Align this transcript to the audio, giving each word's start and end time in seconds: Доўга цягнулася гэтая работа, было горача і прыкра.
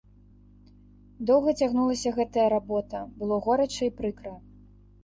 Доўга 1.31 1.53
цягнулася 1.59 2.15
гэтая 2.17 2.47
работа, 2.57 3.07
было 3.21 3.41
горача 3.47 3.81
і 3.91 3.97
прыкра. 4.03 4.35